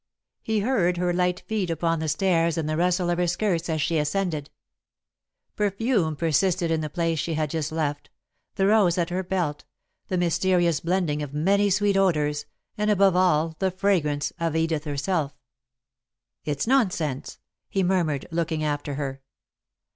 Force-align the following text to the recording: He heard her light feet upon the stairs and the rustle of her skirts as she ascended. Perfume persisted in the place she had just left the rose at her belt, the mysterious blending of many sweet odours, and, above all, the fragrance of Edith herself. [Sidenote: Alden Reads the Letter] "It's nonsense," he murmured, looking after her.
He 0.41 0.61
heard 0.61 0.97
her 0.97 1.13
light 1.13 1.41
feet 1.45 1.69
upon 1.69 1.99
the 1.99 2.07
stairs 2.09 2.57
and 2.57 2.67
the 2.67 2.75
rustle 2.75 3.11
of 3.11 3.19
her 3.19 3.27
skirts 3.27 3.69
as 3.69 3.83
she 3.83 3.99
ascended. 3.99 4.49
Perfume 5.55 6.15
persisted 6.15 6.71
in 6.71 6.81
the 6.81 6.89
place 6.89 7.19
she 7.19 7.35
had 7.35 7.51
just 7.51 7.71
left 7.71 8.09
the 8.55 8.65
rose 8.65 8.97
at 8.97 9.11
her 9.11 9.21
belt, 9.21 9.63
the 10.07 10.17
mysterious 10.17 10.79
blending 10.79 11.21
of 11.21 11.35
many 11.35 11.69
sweet 11.69 11.95
odours, 11.97 12.47
and, 12.79 12.89
above 12.89 13.15
all, 13.15 13.55
the 13.59 13.69
fragrance 13.69 14.33
of 14.39 14.55
Edith 14.55 14.85
herself. 14.85 15.35
[Sidenote: 16.45 16.45
Alden 16.45 16.45
Reads 16.45 16.45
the 16.45 16.49
Letter] 16.49 16.51
"It's 16.51 16.67
nonsense," 17.29 17.39
he 17.69 17.83
murmured, 17.83 18.25
looking 18.31 18.63
after 18.63 18.95
her. 18.95 19.21